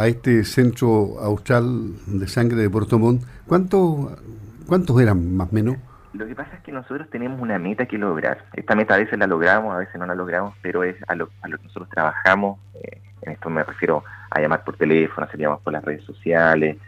a 0.00 0.06
este 0.06 0.44
centro 0.44 1.20
austral 1.20 1.92
de 2.06 2.26
sangre 2.26 2.56
de 2.56 2.70
Puerto 2.70 2.98
Montt, 2.98 3.22
¿cuántos, 3.46 4.18
¿cuántos 4.66 4.98
eran 4.98 5.36
más 5.36 5.50
o 5.52 5.54
menos? 5.54 5.76
Lo 6.14 6.26
que 6.26 6.34
pasa 6.34 6.56
es 6.56 6.62
que 6.62 6.72
nosotros 6.72 7.08
tenemos 7.10 7.38
una 7.38 7.58
meta 7.58 7.84
que 7.84 7.98
lograr. 7.98 8.46
Esta 8.54 8.74
meta 8.74 8.94
a 8.94 8.98
veces 8.98 9.18
la 9.18 9.26
logramos, 9.26 9.74
a 9.74 9.78
veces 9.78 9.96
no 9.96 10.06
la 10.06 10.14
logramos, 10.14 10.54
pero 10.62 10.84
es 10.84 10.96
a 11.06 11.14
lo, 11.14 11.28
a 11.42 11.48
lo 11.48 11.58
que 11.58 11.64
nosotros 11.64 11.90
trabajamos. 11.90 12.58
Eh, 12.82 12.98
en 13.20 13.32
esto 13.32 13.50
me 13.50 13.62
refiero 13.62 14.02
a 14.30 14.40
llamar 14.40 14.64
por 14.64 14.78
teléfono, 14.78 15.28
a 15.30 15.36
llamar 15.36 15.58
por 15.58 15.74
las 15.74 15.84
redes 15.84 16.02
sociales. 16.04 16.78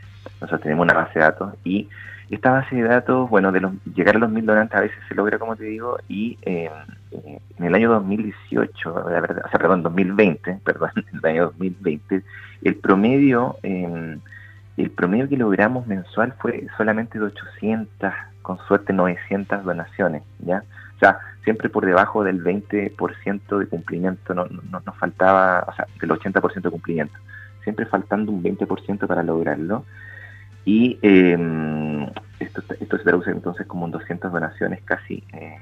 Nosotros 0.40 0.62
tenemos 0.62 0.82
una 0.82 0.94
base 0.94 1.18
de 1.18 1.24
datos 1.24 1.54
y 1.64 1.90
esta 2.34 2.50
base 2.50 2.76
de 2.76 2.82
datos, 2.82 3.28
bueno, 3.28 3.52
de 3.52 3.60
los, 3.60 3.72
llegar 3.94 4.16
a 4.16 4.18
los 4.18 4.30
mil 4.30 4.46
donantes 4.46 4.74
a 4.76 4.80
veces 4.80 4.96
se 5.06 5.14
logra, 5.14 5.38
como 5.38 5.54
te 5.54 5.64
digo, 5.64 5.98
y 6.08 6.38
eh, 6.42 6.70
eh, 7.10 7.40
en 7.58 7.64
el 7.64 7.74
año 7.74 7.90
2018, 7.90 9.10
la 9.10 9.20
verdad, 9.20 9.42
o 9.44 9.50
sea, 9.50 9.60
perdón, 9.60 9.82
2020, 9.82 10.60
perdón, 10.64 10.90
en 10.96 11.18
el 11.18 11.26
año 11.26 11.44
2020, 11.48 12.22
el 12.62 12.74
promedio, 12.76 13.56
em, 13.62 14.18
el 14.78 14.90
promedio 14.90 15.28
que 15.28 15.36
logramos 15.36 15.86
mensual 15.86 16.32
fue 16.38 16.66
solamente 16.78 17.18
de 17.18 17.26
800, 17.26 18.12
con 18.40 18.58
suerte 18.66 18.94
900 18.94 19.62
donaciones, 19.62 20.22
¿ya? 20.38 20.64
O 20.96 20.98
sea, 21.00 21.18
siempre 21.44 21.68
por 21.68 21.84
debajo 21.84 22.24
del 22.24 22.42
20% 22.42 23.58
de 23.58 23.66
cumplimiento, 23.66 24.32
no, 24.32 24.46
no, 24.46 24.80
nos 24.84 24.96
faltaba, 24.96 25.66
o 25.68 25.74
sea, 25.74 25.86
del 26.00 26.10
80% 26.10 26.62
de 26.62 26.70
cumplimiento, 26.70 27.14
siempre 27.62 27.84
faltando 27.84 28.32
un 28.32 28.42
20% 28.42 29.06
para 29.06 29.22
lograrlo. 29.22 29.84
Y 30.64 30.98
eh, 31.02 32.08
esto, 32.40 32.62
esto 32.78 32.98
se 32.98 33.04
traduce 33.04 33.30
entonces 33.30 33.66
como 33.66 33.86
en 33.86 33.92
200 33.92 34.32
donaciones, 34.32 34.80
casi 34.82 35.24
eh, 35.32 35.58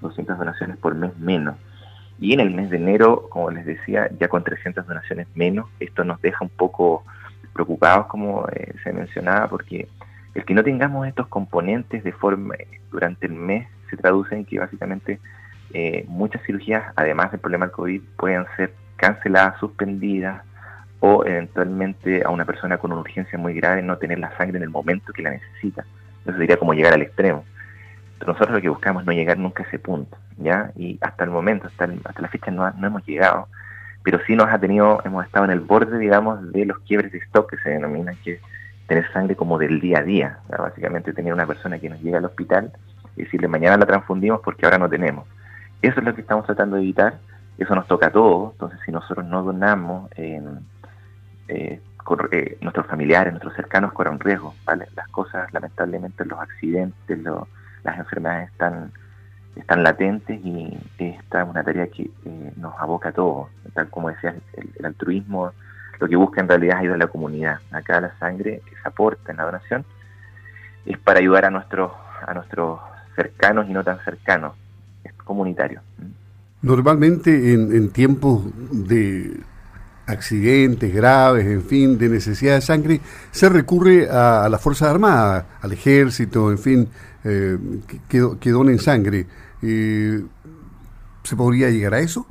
200 0.00 0.38
donaciones 0.38 0.76
por 0.76 0.94
mes 0.94 1.16
menos. 1.18 1.56
Y 2.20 2.32
en 2.32 2.40
el 2.40 2.50
mes 2.50 2.70
de 2.70 2.76
enero, 2.76 3.28
como 3.28 3.50
les 3.50 3.66
decía, 3.66 4.08
ya 4.18 4.28
con 4.28 4.44
300 4.44 4.86
donaciones 4.86 5.26
menos, 5.34 5.68
esto 5.80 6.04
nos 6.04 6.20
deja 6.22 6.44
un 6.44 6.50
poco 6.50 7.04
preocupados, 7.52 8.06
como 8.06 8.46
eh, 8.48 8.74
se 8.82 8.92
mencionaba, 8.92 9.48
porque 9.48 9.88
el 10.34 10.44
que 10.44 10.54
no 10.54 10.62
tengamos 10.62 11.06
estos 11.06 11.26
componentes 11.28 12.04
de 12.04 12.12
forma 12.12 12.54
durante 12.90 13.26
el 13.26 13.34
mes 13.34 13.68
se 13.88 13.96
traduce 13.96 14.34
en 14.34 14.44
que 14.44 14.58
básicamente 14.58 15.20
eh, 15.72 16.04
muchas 16.08 16.42
cirugías, 16.44 16.84
además 16.96 17.30
del 17.30 17.40
problema 17.40 17.66
del 17.66 17.72
COVID, 17.72 18.02
pueden 18.16 18.44
ser 18.56 18.74
canceladas, 18.96 19.58
suspendidas, 19.58 20.42
o 21.06 21.22
eventualmente 21.26 22.22
a 22.24 22.30
una 22.30 22.46
persona 22.46 22.78
con 22.78 22.90
una 22.90 23.02
urgencia 23.02 23.38
muy 23.38 23.52
grave 23.52 23.82
no 23.82 23.98
tener 23.98 24.18
la 24.18 24.34
sangre 24.38 24.56
en 24.56 24.62
el 24.62 24.70
momento 24.70 25.12
que 25.12 25.20
la 25.20 25.32
necesita. 25.32 25.84
Eso 26.24 26.38
sería 26.38 26.56
como 26.56 26.72
llegar 26.72 26.94
al 26.94 27.02
extremo. 27.02 27.44
Pero 28.18 28.32
nosotros 28.32 28.56
lo 28.56 28.62
que 28.62 28.70
buscamos 28.70 29.02
es 29.02 29.06
no 29.06 29.12
llegar 29.12 29.36
nunca 29.36 29.64
a 29.64 29.66
ese 29.66 29.78
punto, 29.78 30.16
¿ya? 30.38 30.72
Y 30.76 30.96
hasta 31.02 31.24
el 31.24 31.30
momento, 31.30 31.66
hasta, 31.66 31.90
hasta 32.06 32.22
la 32.22 32.28
fecha 32.28 32.50
no, 32.50 32.70
no 32.70 32.86
hemos 32.86 33.04
llegado, 33.04 33.48
pero 34.02 34.18
sí 34.26 34.34
nos 34.34 34.48
ha 34.48 34.58
tenido, 34.58 35.02
hemos 35.04 35.26
estado 35.26 35.44
en 35.44 35.50
el 35.50 35.60
borde, 35.60 35.98
digamos, 35.98 36.50
de 36.52 36.64
los 36.64 36.78
quiebres 36.78 37.12
de 37.12 37.18
stock 37.18 37.50
que 37.50 37.58
se 37.58 37.68
denominan, 37.68 38.16
que 38.24 38.40
tener 38.86 39.06
sangre 39.12 39.36
como 39.36 39.58
del 39.58 39.80
día 39.82 39.98
a 39.98 40.02
día, 40.04 40.38
básicamente 40.48 41.12
tener 41.12 41.34
una 41.34 41.46
persona 41.46 41.78
que 41.78 41.90
nos 41.90 42.00
llega 42.00 42.16
al 42.16 42.24
hospital 42.24 42.72
y 43.14 43.24
decirle 43.24 43.46
mañana 43.46 43.76
la 43.76 43.84
transfundimos 43.84 44.40
porque 44.42 44.64
ahora 44.64 44.78
no 44.78 44.88
tenemos. 44.88 45.26
Eso 45.82 46.00
es 46.00 46.06
lo 46.06 46.14
que 46.14 46.22
estamos 46.22 46.46
tratando 46.46 46.76
de 46.76 46.82
evitar, 46.82 47.18
eso 47.58 47.74
nos 47.74 47.86
toca 47.86 48.06
a 48.06 48.10
todos, 48.10 48.52
entonces 48.52 48.80
si 48.86 48.90
nosotros 48.90 49.26
no 49.26 49.42
donamos, 49.42 50.10
eh, 51.48 51.80
nuestros 52.60 52.86
familiares, 52.86 53.32
nuestros 53.32 53.54
cercanos 53.54 53.92
corren 53.92 54.18
riesgo. 54.20 54.54
Las 54.94 55.08
cosas, 55.08 55.52
lamentablemente, 55.52 56.24
los 56.24 56.38
accidentes, 56.38 57.18
las 57.82 57.98
enfermedades 57.98 58.50
están, 58.50 58.92
latentes 59.82 60.40
y 60.44 60.76
esta 60.98 61.42
es 61.42 61.48
una 61.48 61.62
tarea 61.62 61.86
que 61.86 62.02
eh, 62.02 62.52
nos 62.56 62.74
aboca 62.78 63.10
a 63.10 63.12
todos, 63.12 63.48
tal 63.72 63.88
como 63.88 64.10
decía 64.10 64.34
el, 64.54 64.84
altruismo, 64.84 65.52
lo 66.00 66.08
que 66.08 66.16
busca 66.16 66.40
en 66.40 66.48
realidad 66.48 66.76
es 66.76 66.80
ayudar 66.82 66.96
a 66.96 67.04
la 67.04 67.06
comunidad. 67.06 67.60
Acá 67.70 68.00
la 68.00 68.16
sangre 68.18 68.62
que 68.68 68.74
se 68.74 68.88
aporta 68.88 69.30
en 69.30 69.38
la 69.38 69.44
donación 69.44 69.84
es 70.86 70.98
para 70.98 71.20
ayudar 71.20 71.44
a 71.44 71.50
nuestros, 71.50 71.92
a 72.26 72.34
nuestros 72.34 72.80
cercanos 73.14 73.68
y 73.68 73.72
no 73.72 73.84
tan 73.84 74.00
cercanos, 74.00 74.54
es 75.04 75.12
comunitario. 75.12 75.80
Normalmente 76.62 77.52
en 77.54 77.90
tiempos 77.92 78.42
de 78.72 79.40
accidentes 80.06 80.92
graves, 80.94 81.46
en 81.46 81.62
fin, 81.62 81.98
de 81.98 82.08
necesidad 82.08 82.54
de 82.56 82.60
sangre, 82.60 83.00
se 83.30 83.48
recurre 83.48 84.08
a, 84.10 84.48
la 84.48 84.58
Fuerza 84.58 84.90
Armada, 84.90 85.58
al 85.62 85.72
ejército, 85.72 86.50
en 86.50 86.58
fin, 86.58 86.88
eh, 87.24 87.56
que, 88.08 88.50
donen 88.50 88.78
sangre. 88.78 89.26
Eh, 89.62 90.20
¿Se 91.22 91.36
podría 91.36 91.70
llegar 91.70 91.94
a 91.94 92.00
eso? 92.00 92.26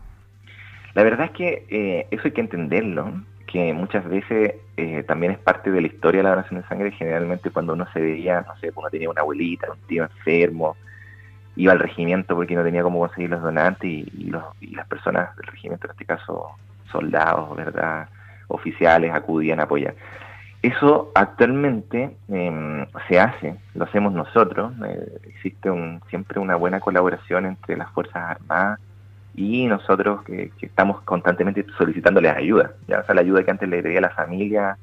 La 0.93 1.03
verdad 1.03 1.25
es 1.27 1.31
que 1.31 1.65
eh, 1.69 2.07
eso 2.11 2.21
hay 2.25 2.31
que 2.31 2.41
entenderlo, 2.41 3.11
que 3.47 3.73
muchas 3.73 4.07
veces 4.07 4.55
eh, 4.77 5.03
también 5.07 5.31
es 5.31 5.39
parte 5.39 5.71
de 5.71 5.81
la 5.81 5.87
historia 5.87 6.19
de 6.19 6.23
la 6.23 6.29
donación 6.31 6.61
de 6.61 6.67
sangre, 6.67 6.91
generalmente 6.91 7.49
cuando 7.49 7.73
uno 7.73 7.87
se 7.93 7.99
veía, 7.99 8.41
no 8.41 8.55
sé, 8.57 8.71
uno 8.75 8.89
tenía 8.89 9.09
una 9.09 9.21
abuelita, 9.21 9.71
un 9.71 9.87
tío 9.87 10.03
enfermo, 10.03 10.75
iba 11.55 11.71
al 11.71 11.79
regimiento 11.79 12.35
porque 12.35 12.55
no 12.55 12.63
tenía 12.63 12.83
cómo 12.83 12.99
conseguir 12.99 13.31
los 13.31 13.41
donantes 13.41 13.89
y, 13.89 14.25
los, 14.25 14.43
y 14.61 14.75
las 14.75 14.87
personas 14.87 15.35
del 15.37 15.47
regimiento, 15.47 15.87
en 15.87 15.91
este 15.91 16.05
caso 16.05 16.51
soldados, 16.93 17.53
¿verdad? 17.57 18.07
Oficiales 18.47 19.13
acudían 19.13 19.59
a 19.59 19.63
apoyar. 19.63 19.95
Eso 20.62 21.12
actualmente 21.13 22.15
em, 22.29 22.85
se 23.09 23.19
hace, 23.19 23.57
lo 23.73 23.83
hacemos 23.83 24.13
nosotros. 24.13 24.71
Eh, 24.88 25.19
existe 25.25 25.69
un, 25.69 26.01
siempre 26.09 26.39
una 26.39 26.55
buena 26.55 26.79
colaboración 26.79 27.45
entre 27.45 27.75
las 27.75 27.91
Fuerzas 27.91 28.38
Armadas 28.38 28.79
y 29.35 29.67
nosotros 29.67 30.23
que, 30.23 30.51
estamos 30.62 31.01
constantemente 31.01 31.65
solicitándoles 31.77 32.33
ayuda. 32.33 32.71
Ya 32.88 33.00
o 33.00 33.05
sea, 33.05 33.13
la 33.13 33.21
ayuda 33.21 33.43
que 33.43 33.51
antes 33.51 33.67
le 33.67 33.83
pedía 33.83 34.00
la 34.00 34.12
familia 34.12 34.77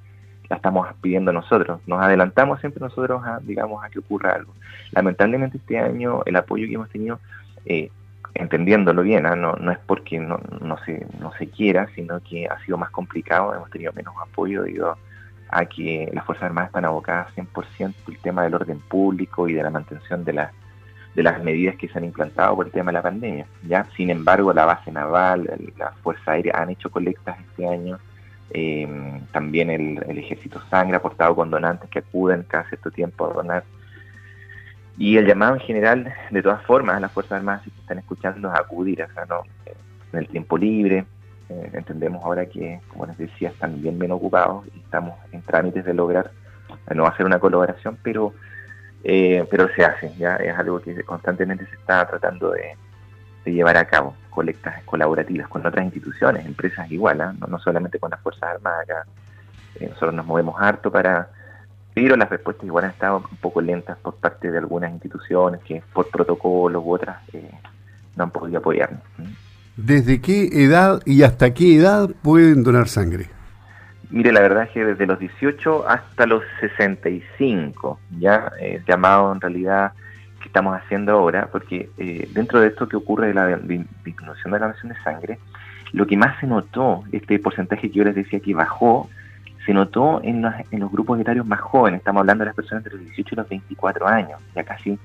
la 0.51 0.57
estamos 0.57 0.87
pidiendo 1.01 1.33
nosotros. 1.33 1.81
Nos 1.87 2.03
adelantamos 2.03 2.61
siempre 2.61 2.81
nosotros 2.81 3.23
a, 3.25 3.39
digamos, 3.41 3.83
a 3.83 3.89
que 3.89 4.01
ocurra 4.01 4.35
algo. 4.35 4.53
Lamentablemente 4.91 5.59
este 5.59 5.79
año 5.79 6.23
el 6.27 6.37
apoyo 6.37 6.67
que 6.67 6.75
hemos 6.75 6.91
tenido 6.91 7.21
eh, 7.65 7.91
entendiéndolo 8.35 9.03
bien, 9.03 9.27
¿ah? 9.27 9.37
no, 9.37 9.55
no 9.55 9.73
es 9.73 9.79
porque 9.79 10.19
no, 10.19 10.41
no, 10.61 10.79
se, 10.85 11.07
no 11.19 11.33
se 11.33 11.49
quiera, 11.49 11.89
sino 11.95 12.21
que 12.21 12.47
ha 12.47 12.59
sido 12.65 12.79
más 12.79 12.91
complicado, 12.91 13.55
hemos 13.55 13.71
tenido 13.71 13.93
menos 13.93 14.15
apoyo 14.21 14.63
debido 14.63 14.97
a 15.49 15.65
que 15.67 16.09
las 16.13 16.25
Fuerzas 16.25 16.45
Armadas 16.47 16.69
están 16.69 16.85
abocadas 16.85 17.35
100% 17.35 17.95
al 18.07 18.17
tema 18.19 18.45
del 18.45 18.55
orden 18.55 18.79
público 18.81 19.49
y 19.49 19.55
de 19.55 19.63
la 19.63 19.71
mantención 19.71 20.25
de, 20.25 20.33
las 20.33 20.53
de 21.15 21.23
las 21.25 21.43
medidas 21.43 21.77
que 21.77 21.89
se 21.89 21.99
han 21.99 22.05
implantado 22.05 22.55
por 22.55 22.67
el 22.67 22.73
tema 22.73 22.93
de 22.93 22.99
la 22.99 23.03
pandemia. 23.03 23.47
¿ya? 23.67 23.87
Sin 23.97 24.11
embargo, 24.11 24.53
la 24.53 24.65
base 24.65 24.93
naval, 24.93 25.51
la 25.77 25.91
Fuerza 26.03 26.33
Aérea 26.33 26.55
han 26.57 26.71
hecho 26.71 26.89
colectas 26.91 27.37
este 27.41 27.67
año, 27.67 27.99
eh, 28.53 28.89
también 29.33 29.71
el, 29.71 30.03
el 30.09 30.19
Ejército 30.19 30.61
Sangre 30.71 30.95
ha 30.95 30.99
aportado 30.99 31.35
con 31.35 31.51
donantes 31.51 31.89
que 31.91 32.01
acuden 32.01 32.45
cada 32.49 32.69
cierto 32.69 32.91
tiempo 32.91 33.27
a 33.27 33.33
donar 33.33 33.65
y 35.01 35.17
el 35.17 35.27
llamado 35.27 35.55
en 35.55 35.61
general, 35.61 36.13
de 36.31 36.43
todas 36.43 36.63
formas, 36.67 36.99
a 36.99 37.01
las 37.01 37.11
Fuerzas 37.11 37.39
Armadas 37.39 37.63
que 37.63 37.71
están 37.71 37.99
escuchando, 37.99 38.51
acudir, 38.51 39.03
o 39.03 39.11
sea, 39.15 39.25
¿no? 39.25 39.41
en 40.13 40.19
el 40.19 40.29
tiempo 40.29 40.59
libre. 40.59 41.07
Eh, 41.49 41.71
entendemos 41.73 42.23
ahora 42.23 42.45
que, 42.45 42.83
como 42.89 43.07
les 43.07 43.17
decía, 43.17 43.49
están 43.49 43.81
bien 43.81 43.99
bien 43.99 44.13
ocupados 44.13 44.67
y 44.75 44.79
estamos 44.79 45.19
en 45.33 45.41
trámites 45.41 45.87
de 45.87 45.95
lograr 45.95 46.31
eh, 46.69 46.95
no 46.95 47.07
hacer 47.07 47.25
una 47.25 47.39
colaboración, 47.39 47.97
pero 48.03 48.35
eh, 49.03 49.47
pero 49.51 49.69
se 49.75 49.87
hace, 49.87 50.15
ya 50.19 50.37
es 50.37 50.55
algo 50.59 50.81
que 50.81 51.03
constantemente 51.03 51.65
se 51.65 51.77
está 51.77 52.07
tratando 52.07 52.51
de, 52.51 52.77
llevar 53.51 53.79
a 53.79 53.87
cabo, 53.87 54.15
colectas 54.29 54.85
colaborativas 54.85 55.49
con 55.49 55.65
otras 55.65 55.83
instituciones, 55.83 56.45
empresas 56.45 56.91
igual, 56.91 57.23
¿ah? 57.23 57.35
no, 57.41 57.47
no 57.47 57.59
solamente 57.59 57.99
con 57.99 58.11
las 58.11 58.21
Fuerzas 58.21 58.51
Armadas 58.51 58.83
acá. 58.83 59.07
nosotros 59.81 60.13
nos 60.13 60.27
movemos 60.27 60.57
harto 60.61 60.93
para 60.93 61.31
pero 61.95 62.17
las 62.17 62.31
respuestas 62.31 62.65
igual 62.65 62.85
han 62.85 62.91
estado 62.91 63.25
un 63.31 63.37
poco 63.39 63.61
lentas 63.61 63.99
por 63.99 64.15
parte 64.17 64.51
de 64.51 64.59
algunas 64.59 64.93
instituciones 64.93 65.61
que 65.63 65.83
por 65.93 66.09
protocolos 66.09 66.83
u 66.85 66.93
otras 66.93 67.19
eh, 67.33 67.51
no 68.17 68.25
han 68.25 68.31
podido 68.31 68.59
apoyarnos. 68.59 69.03
¿Desde 69.77 70.21
qué 70.21 70.49
edad 70.65 71.01
y 71.07 71.23
hasta 71.23 71.55
qué 71.55 71.77
edad 71.77 72.11
pueden 72.23 72.63
donar 72.63 72.89
sangre? 72.89 73.29
Mire, 74.11 74.33
la 74.33 74.41
verdad 74.41 74.65
es 74.65 74.71
que 74.71 74.85
desde 74.85 75.07
los 75.07 75.19
18 75.19 75.89
hasta 75.89 76.27
los 76.27 76.43
65, 76.61 78.01
ya 78.19 78.53
eh, 78.61 78.83
llamado 78.87 79.33
en 79.33 79.41
realidad 79.41 79.93
que 80.41 80.49
estamos 80.49 80.77
haciendo 80.77 81.13
ahora, 81.13 81.49
porque 81.53 81.91
eh, 81.97 82.29
dentro 82.33 82.61
de 82.61 82.69
esto 82.69 82.89
que 82.89 82.97
ocurre 82.97 83.29
de 83.29 83.35
la 83.35 83.57
disminución 83.57 84.53
de 84.53 84.59
la 84.59 84.67
donación 84.67 84.93
de 84.93 85.03
sangre, 85.03 85.39
lo 85.93 86.07
que 86.07 86.17
más 86.17 86.39
se 86.41 86.47
notó, 86.47 87.05
este 87.13 87.39
porcentaje 87.39 87.91
que 87.91 87.97
yo 87.97 88.05
les 88.05 88.15
decía 88.15 88.41
que 88.41 88.55
bajó, 88.55 89.09
se 89.71 89.75
notó 89.75 90.21
en 90.25 90.43
los, 90.43 90.53
en 90.73 90.81
los 90.81 90.91
grupos 90.91 91.21
etarios 91.21 91.47
más 91.47 91.61
jóvenes, 91.61 91.99
estamos 91.99 92.23
hablando 92.23 92.43
de 92.43 92.47
las 92.47 92.57
personas 92.57 92.85
entre 92.85 92.99
los 92.99 93.07
18 93.07 93.29
y 93.31 93.37
los 93.37 93.49
24 93.49 94.09
años, 94.09 94.41
ya 94.53 94.65
casi 94.65 94.99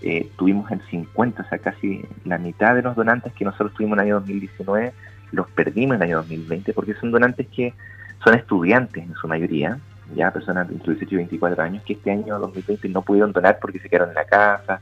eh, 0.00 0.30
tuvimos 0.36 0.70
el 0.70 0.80
50, 0.80 1.42
o 1.42 1.48
sea, 1.48 1.58
casi 1.58 2.04
la 2.24 2.38
mitad 2.38 2.76
de 2.76 2.82
los 2.82 2.94
donantes 2.94 3.32
que 3.32 3.44
nosotros 3.44 3.74
tuvimos 3.74 3.98
en 3.98 4.04
el 4.04 4.06
año 4.06 4.20
2019 4.20 4.92
los 5.32 5.50
perdimos 5.50 5.96
en 5.96 6.02
el 6.02 6.08
año 6.08 6.16
2020 6.18 6.72
porque 6.72 6.94
son 6.94 7.10
donantes 7.10 7.48
que 7.48 7.74
son 8.22 8.34
estudiantes 8.34 9.02
en 9.02 9.14
su 9.14 9.26
mayoría, 9.26 9.80
ya 10.14 10.30
personas 10.30 10.70
entre 10.70 10.86
los 10.86 10.98
18 11.00 11.14
y 11.14 11.16
24 11.16 11.62
años 11.64 11.82
que 11.82 11.94
este 11.94 12.12
año 12.12 12.38
2020 12.38 12.88
no 12.90 13.02
pudieron 13.02 13.32
donar 13.32 13.58
porque 13.60 13.80
se 13.80 13.88
quedaron 13.88 14.10
en 14.10 14.14
la 14.14 14.24
casa, 14.24 14.80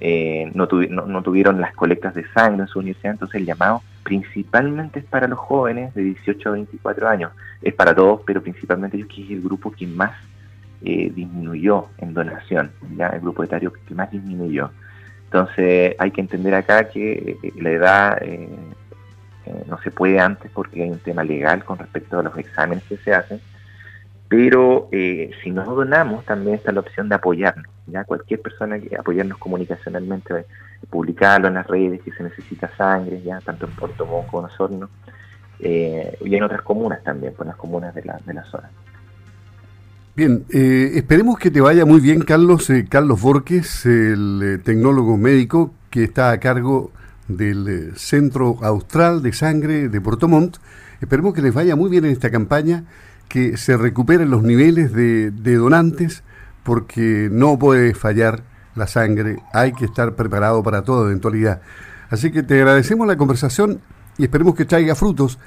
eh, 0.00 0.50
no, 0.52 0.66
no, 0.66 1.22
tuvieron 1.22 1.60
las 1.60 1.76
colectas 1.76 2.12
de 2.12 2.26
sangre 2.32 2.62
en 2.62 2.68
su 2.68 2.80
universidad, 2.80 3.12
entonces 3.12 3.40
el 3.40 3.46
llamado 3.46 3.84
principalmente 4.08 5.00
es 5.00 5.04
para 5.04 5.28
los 5.28 5.38
jóvenes 5.38 5.94
de 5.94 6.02
18 6.02 6.48
a 6.48 6.52
24 6.52 7.08
años, 7.08 7.32
es 7.60 7.74
para 7.74 7.94
todos, 7.94 8.22
pero 8.24 8.42
principalmente 8.42 8.96
ellos 8.96 9.10
que 9.14 9.22
es 9.22 9.30
el 9.32 9.42
grupo 9.42 9.70
que 9.70 9.86
más 9.86 10.12
eh, 10.82 11.12
disminuyó 11.14 11.88
en 11.98 12.14
donación, 12.14 12.70
ya 12.96 13.08
el 13.08 13.20
grupo 13.20 13.44
etario 13.44 13.70
que 13.70 13.94
más 13.94 14.10
disminuyó. 14.10 14.70
Entonces 15.24 15.94
hay 15.98 16.10
que 16.10 16.22
entender 16.22 16.54
acá 16.54 16.88
que 16.88 17.36
eh, 17.42 17.52
la 17.56 17.70
edad 17.70 18.22
no 19.66 19.78
se 19.82 19.90
puede 19.90 20.18
antes 20.20 20.50
porque 20.52 20.82
hay 20.82 20.90
un 20.90 21.00
tema 21.00 21.22
legal 21.22 21.64
con 21.64 21.78
respecto 21.78 22.18
a 22.18 22.22
los 22.22 22.36
exámenes 22.38 22.84
que 22.84 22.96
se 22.96 23.12
hacen, 23.12 23.40
Pero 24.28 24.88
eh, 24.92 25.30
si 25.42 25.50
no 25.50 25.64
donamos, 25.64 26.24
también 26.24 26.56
está 26.56 26.70
la 26.72 26.80
opción 26.80 27.08
de 27.08 27.14
apoyarnos. 27.14 27.66
Ya 27.86 28.04
cualquier 28.04 28.42
persona 28.42 28.78
que 28.78 28.94
apoyarnos 28.94 29.38
comunicacionalmente, 29.38 30.44
publicarlo 30.90 31.48
en 31.48 31.54
las 31.54 31.66
redes, 31.66 32.02
que 32.02 32.12
se 32.12 32.22
necesita 32.22 32.70
sangre, 32.76 33.22
ya 33.22 33.40
tanto 33.40 33.66
en 33.66 33.72
Puerto 33.72 34.04
Montt 34.04 34.26
como 34.26 34.46
en 34.46 34.52
Osorno, 34.52 34.90
eh, 35.60 36.16
y 36.22 36.34
en 36.34 36.42
otras 36.42 36.62
comunas 36.62 37.02
también, 37.02 37.32
por 37.32 37.46
las 37.46 37.56
comunas 37.56 37.94
de 37.94 38.04
la, 38.04 38.20
de 38.24 38.34
la 38.34 38.44
zona. 38.44 38.70
Bien, 40.14 40.44
eh, 40.52 40.92
esperemos 40.96 41.38
que 41.38 41.50
te 41.50 41.60
vaya 41.60 41.86
muy 41.86 42.00
bien, 42.00 42.20
Carlos. 42.20 42.70
Carlos 42.90 43.22
Borges, 43.22 43.86
el 43.86 44.60
tecnólogo 44.64 45.16
médico 45.16 45.72
que 45.90 46.04
está 46.04 46.32
a 46.32 46.40
cargo 46.40 46.90
del 47.28 47.92
Centro 47.96 48.56
Austral 48.62 49.22
de 49.22 49.32
Sangre 49.32 49.88
de 49.88 50.00
Puerto 50.00 50.28
Montt. 50.28 50.56
Esperemos 51.00 51.32
que 51.32 51.42
les 51.42 51.54
vaya 51.54 51.76
muy 51.76 51.88
bien 51.88 52.04
en 52.04 52.10
esta 52.10 52.30
campaña 52.30 52.84
que 53.28 53.56
se 53.56 53.76
recuperen 53.76 54.30
los 54.30 54.42
niveles 54.42 54.92
de, 54.92 55.30
donantes 55.56 56.24
porque 56.62 57.28
no 57.30 57.58
puede 57.58 57.94
fallar 57.94 58.42
la 58.74 58.86
sangre, 58.86 59.38
hay 59.52 59.72
que 59.72 59.84
estar 59.84 60.14
preparado 60.14 60.62
para 60.62 60.82
toda 60.82 61.06
eventualidad. 61.06 61.60
Así 62.10 62.30
que 62.30 62.42
te 62.42 62.58
agradecemos 62.58 63.06
la 63.06 63.16
conversación 63.16 63.80
y 64.16 64.24
esperemos 64.24 64.54
que 64.54 64.64
traiga 64.64 64.94
frutos 64.94 65.38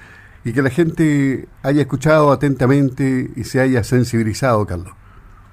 y 0.43 0.53
que 0.53 0.61
la 0.61 0.69
gente 0.69 1.47
haya 1.63 1.81
escuchado 1.81 2.31
atentamente 2.31 3.29
y 3.35 3.43
se 3.43 3.61
haya 3.61 3.83
sensibilizado, 3.83 4.65
Carlos. 4.65 4.93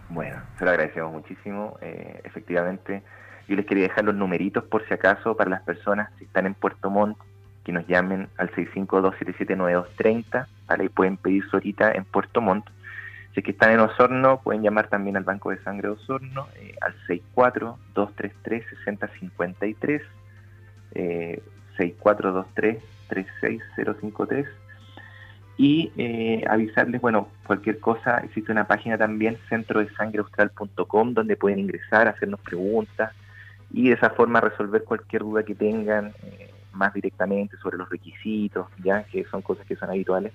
Bueno, 0.08 0.36
se 0.58 0.64
lo 0.64 0.70
agradecemos 0.70 1.12
muchísimo. 1.12 1.78
Eh, 1.82 2.20
efectivamente, 2.24 3.02
yo 3.46 3.56
les 3.56 3.66
quería 3.66 3.84
dejar 3.84 4.04
los 4.04 4.14
numeritos 4.14 4.64
por 4.64 4.86
si 4.86 4.94
acaso 4.94 5.36
para 5.36 5.50
las 5.50 5.62
personas 5.62 6.10
que 6.18 6.24
están 6.24 6.46
en 6.46 6.54
Puerto 6.54 6.90
Montt 6.90 7.18
que 7.68 7.72
nos 7.72 7.86
llamen 7.86 8.30
al 8.38 8.50
652-779230, 8.52 10.46
¿vale? 10.68 10.84
Y 10.84 10.88
pueden 10.88 11.16
pedir 11.16 11.44
ahorita 11.52 11.90
en 11.92 12.04
Puerto 12.04 12.40
Montt. 12.40 12.66
Si 13.34 13.40
es 13.40 13.44
que 13.44 13.50
están 13.52 13.72
en 13.72 13.80
Osorno, 13.80 14.40
pueden 14.40 14.62
llamar 14.62 14.88
también 14.88 15.16
al 15.16 15.24
Banco 15.24 15.50
de 15.50 15.58
Sangre 15.62 15.88
Osorno 15.88 16.46
eh, 16.56 16.76
al 16.80 16.94
64-233-6053, 17.34 20.02
eh, 20.92 21.42
6423-36053 21.78 24.46
y 25.56 25.92
eh, 25.96 26.44
avisarles, 26.48 27.00
bueno, 27.00 27.28
cualquier 27.44 27.80
cosa, 27.80 28.18
existe 28.18 28.52
una 28.52 28.68
página 28.68 28.96
también, 28.96 29.36
centro 29.48 29.80
de 29.80 29.90
sangreaustral.com, 29.90 31.14
donde 31.14 31.36
pueden 31.36 31.58
ingresar, 31.58 32.06
hacernos 32.06 32.38
preguntas 32.40 33.12
y 33.72 33.88
de 33.88 33.94
esa 33.94 34.10
forma 34.10 34.40
resolver 34.40 34.84
cualquier 34.84 35.22
duda 35.22 35.42
que 35.42 35.56
tengan. 35.56 36.12
Eh, 36.22 36.52
más 36.78 36.94
directamente 36.94 37.56
sobre 37.58 37.76
los 37.76 37.90
requisitos, 37.90 38.68
ya 38.82 39.02
que 39.04 39.24
son 39.24 39.42
cosas 39.42 39.66
que 39.66 39.76
son 39.76 39.90
habituales 39.90 40.32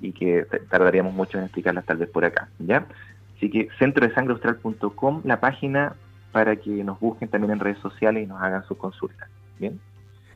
y 0.00 0.12
que 0.12 0.46
tardaríamos 0.68 1.14
mucho 1.14 1.38
en 1.38 1.44
explicarlas 1.44 1.84
tal 1.84 1.98
vez 1.98 2.08
por 2.08 2.24
acá, 2.24 2.48
¿ya? 2.58 2.86
Así 3.36 3.50
que 3.50 3.68
centro 3.78 4.06
de 4.06 4.14
la 5.24 5.40
página 5.40 5.94
para 6.32 6.56
que 6.56 6.70
nos 6.84 6.98
busquen 7.00 7.28
también 7.28 7.52
en 7.52 7.60
redes 7.60 7.78
sociales 7.78 8.24
y 8.24 8.26
nos 8.26 8.40
hagan 8.40 8.64
su 8.64 8.76
consulta, 8.76 9.28
¿bien? 9.58 9.80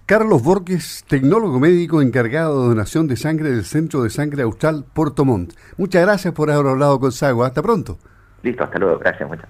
Carlos 0.06 0.42
Borges, 0.42 1.04
tecnólogo 1.08 1.58
médico 1.58 2.00
encargado 2.00 2.62
de 2.62 2.68
donación 2.68 3.08
de 3.08 3.16
sangre 3.16 3.50
del 3.50 3.64
Centro 3.64 4.04
de 4.04 4.10
Sangre 4.10 4.42
Austral 4.42 4.84
Porto 4.92 5.24
Montt. 5.24 5.54
Muchas 5.76 6.02
gracias 6.02 6.32
por 6.32 6.48
haber 6.48 6.66
hablado 6.66 7.00
con 7.00 7.10
Sago. 7.10 7.44
Hasta 7.44 7.60
pronto. 7.60 7.98
Listo, 8.44 8.62
hasta 8.62 8.78
luego. 8.78 9.00
Gracias, 9.00 9.28
muchas 9.28 9.48